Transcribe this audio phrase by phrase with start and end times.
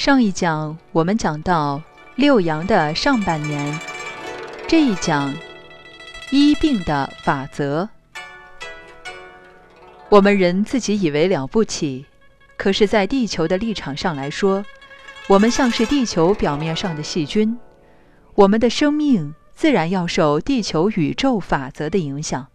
[0.00, 1.82] 上一讲我们讲到
[2.14, 3.78] 六阳的上半年，
[4.66, 5.30] 这一讲
[6.30, 7.86] 医病的法则。
[10.08, 12.06] 我们人自己以为了不起，
[12.56, 14.64] 可是，在地球的立场上来说，
[15.28, 17.58] 我们像是地球表面上的细菌，
[18.34, 22.46] 我们的生命自然要受地球宇宙法则的影响。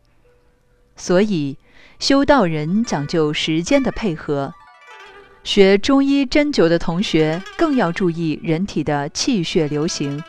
[0.95, 1.59] 所以，
[1.99, 4.55] 修道人讲究时间的配合。
[5.45, 10.21] 学中医针灸的同学更要注意人体的气血流行，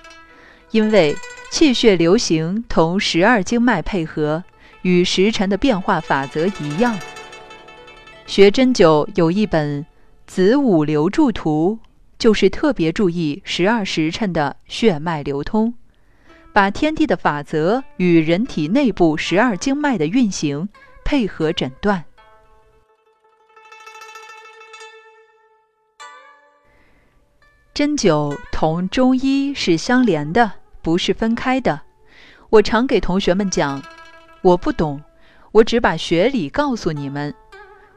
[0.73, 1.17] 因为
[1.51, 4.45] 气血流行同十二经脉配合，
[4.83, 6.97] 与时辰的变化法则一样。
[8.27, 9.83] 学针灸有一本
[10.27, 11.79] 《子午流注图》，
[12.19, 15.73] 就是特别注意十二时辰的血脉流通，
[16.53, 20.69] 把天地的法则与人体内部十二经脉的运行
[21.07, 22.05] 配合诊断。
[27.77, 31.83] 针灸同中医是相连的，不是分开的。
[32.49, 33.83] 我常给同学们讲，
[34.41, 35.03] 我不懂，
[35.53, 37.35] 我只把学理告诉你们。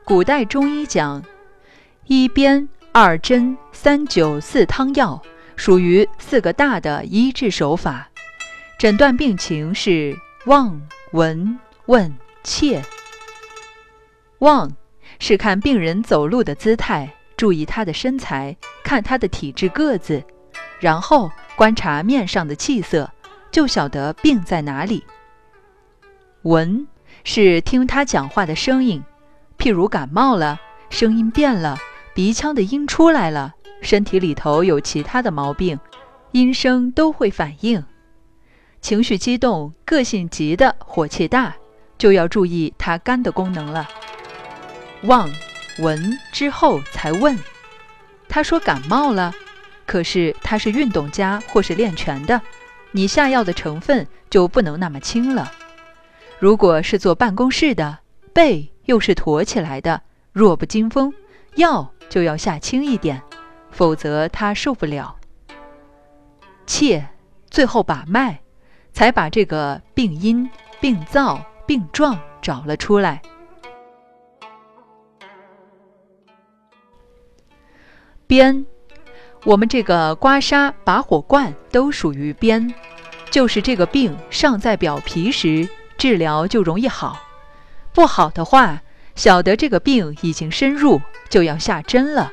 [0.04, 1.24] 古代中医讲，
[2.08, 5.22] 一鞭、二针、三灸、四汤药，
[5.56, 8.10] 属于四个大的医治手法。
[8.78, 10.14] 诊断病情是
[10.48, 10.82] 望、
[11.14, 12.14] 闻、问、
[12.44, 12.84] 切。
[14.40, 14.70] 望
[15.20, 17.14] 是看病人走路的姿态。
[17.40, 20.22] 注意他的身材，看他的体质个子，
[20.82, 23.10] 然后观察面上的气色，
[23.50, 25.06] 就晓得病在哪里。
[26.42, 26.86] 闻
[27.24, 29.02] 是听他讲话的声音，
[29.58, 30.60] 譬如感冒了，
[30.90, 31.78] 声音变了，
[32.14, 35.80] 鼻腔的音出来了，身体里头有其他的毛病，
[36.34, 37.82] 音声都会反应。
[38.82, 41.56] 情绪激动、个性急的、火气大，
[41.98, 43.88] 就要注意他肝的功能了。
[45.04, 45.30] 望。
[45.80, 47.38] 闻之后才问，
[48.28, 49.34] 他说感冒了，
[49.86, 52.42] 可是他是运动家或是练拳的，
[52.92, 55.52] 你下药的成分就不能那么轻了。
[56.38, 58.00] 如果是坐办公室的，
[58.34, 60.02] 背又是驼起来的，
[60.32, 61.14] 弱不禁风，
[61.56, 63.22] 药就要下轻一点，
[63.72, 65.16] 否则他受不了。
[66.66, 67.10] 切，
[67.50, 68.40] 最后把脉，
[68.94, 73.22] 才把这个病因、病灶、病状找了出来。
[78.30, 78.64] 边，
[79.44, 82.72] 我们这个刮痧、拔火罐都属于边，
[83.32, 85.68] 就是这个病尚在表皮时，
[85.98, 87.18] 治疗就容易好；
[87.92, 88.84] 不好的话，
[89.16, 92.32] 晓得这个病已经深入，就要下针了。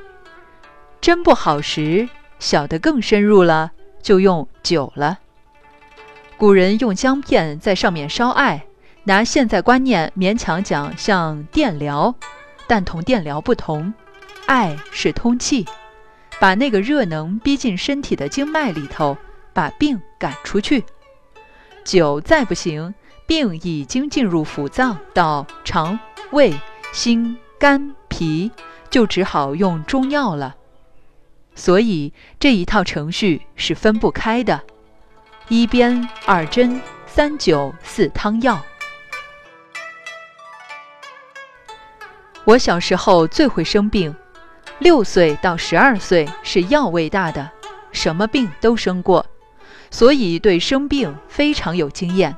[1.00, 2.06] 针不好时，
[2.38, 3.70] 晓得更深入了，
[4.02, 5.20] 就用灸了。
[6.36, 8.66] 古人用姜片在上面烧艾，
[9.04, 12.14] 拿现在观念勉强讲像电疗，
[12.66, 13.94] 但同电疗不同，
[14.44, 15.64] 艾是通气。
[16.38, 19.16] 把那个热能逼进身体的经脉里头，
[19.52, 20.84] 把病赶出去。
[21.84, 22.94] 灸再不行，
[23.26, 25.98] 病已经进入腑脏到肠
[26.32, 26.52] 胃、
[26.92, 28.50] 心、肝、脾，
[28.90, 30.56] 就只好用中药了。
[31.54, 34.60] 所以这一套程序是分不开的：
[35.48, 38.60] 一鞭、二针、三灸、四汤药。
[42.44, 44.14] 我小时候最会生病。
[44.78, 47.50] 六岁到十二岁是药味大的，
[47.92, 49.24] 什么病都生过，
[49.90, 52.36] 所以对生病非常有经验。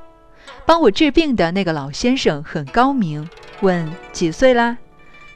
[0.65, 3.29] 帮我治病的那个老先生很高明，
[3.61, 4.79] 问几岁啦？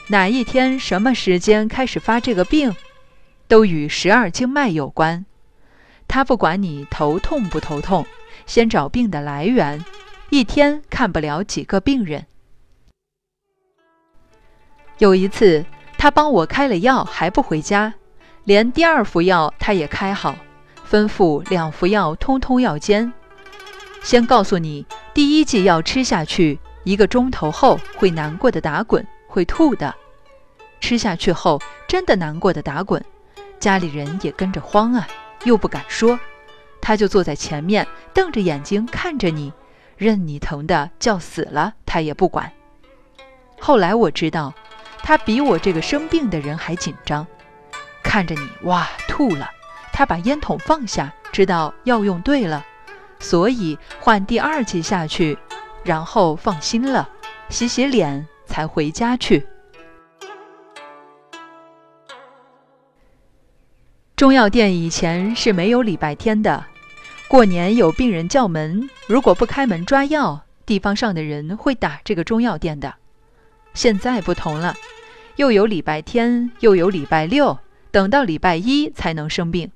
[0.09, 2.75] 哪一天什么时间开始发这个病，
[3.49, 5.25] 都与十二经脉有关。
[6.07, 8.07] 他不管你头痛不头痛，
[8.47, 9.85] 先找病的来源，
[10.31, 12.27] 一天看不了几个病人。
[14.99, 15.65] 有一次。
[16.03, 17.95] 他帮我开了药还不回家，
[18.43, 20.35] 连第二服药他也开好，
[20.91, 23.13] 吩咐两服药通通要煎。
[24.03, 24.85] 先告诉你，
[25.15, 29.95] 第一剂药吃下去，一个钟头后会难过的打滚，会吐的。
[30.81, 33.01] 吃下去后真的难过的打滚，
[33.61, 35.07] 家里人也跟着慌啊，
[35.45, 36.19] 又不敢说，
[36.81, 39.53] 他就坐在前面瞪着眼睛看着你，
[39.97, 42.51] 任你疼的叫死了他也不管。
[43.61, 44.53] 后来我知道。
[45.03, 47.27] 他比我这个生病的人还紧张，
[48.03, 49.51] 看着你哇吐了，
[49.93, 52.65] 他把烟筒放下，知道药用对了，
[53.19, 55.37] 所以换第二剂下去，
[55.85, 57.09] 然后放心了，
[57.49, 59.47] 洗洗脸才回家去。
[64.15, 66.65] 中药店以前是没有礼拜天的，
[67.27, 72.95] 过年有病人叫门，如果不开门抓药，地方上的人会打这个中药店的。
[73.75, 74.75] 现在不同了，
[75.37, 77.59] 又有礼拜天，又有礼拜六，
[77.91, 79.71] 等到礼拜一才能生病。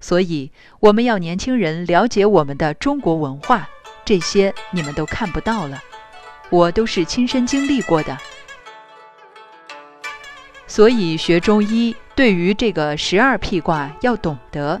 [0.00, 0.50] 所以，
[0.80, 3.68] 我们要年轻人了解我们的中国文化，
[4.04, 5.80] 这些你们都看不到了，
[6.50, 8.16] 我都是亲身经历过的。
[10.66, 14.80] 所以学中医，对于这个十二辟卦要懂得，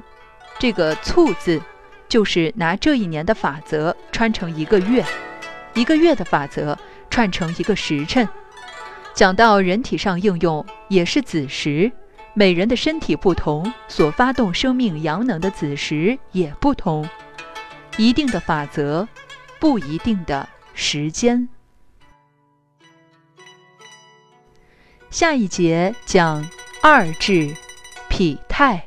[0.58, 1.62] 这个促字，
[2.08, 5.04] 就是拿这一年的法则穿成一个月，
[5.74, 6.76] 一个月的法则
[7.08, 8.28] 串成一个时辰。
[9.16, 11.90] 讲到人体上应用，也是子时，
[12.34, 17.08] 每人的身体不同，所发动生命阳能的子时也不同，
[17.96, 19.08] 一定的法则，
[19.58, 21.48] 不一定的时间。
[25.08, 26.46] 下一节讲
[26.82, 27.56] 二至，
[28.10, 28.85] 脾态。